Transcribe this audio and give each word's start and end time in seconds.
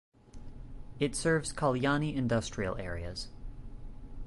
It 0.99 1.13
serves 1.15 1.53
Kalyani 1.53 2.15
industrial 2.15 2.75
areas. 2.79 3.27